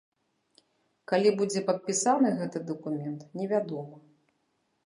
Калі 1.11 1.29
будзе 1.41 1.59
падпісаны 1.69 2.33
гэты 2.39 2.65
дакумент, 2.73 3.21
невядома. 3.41 3.97